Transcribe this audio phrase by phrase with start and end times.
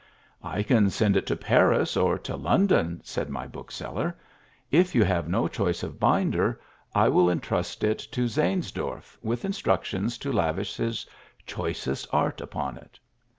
[0.41, 4.17] "I can send it to Paris or to London," said my bookseller.
[4.71, 6.59] "If you have no choice of binder,
[6.95, 11.05] I will entrust it to Zaehnsdorf with instructions to lavish his
[11.45, 12.97] choicest art upon it."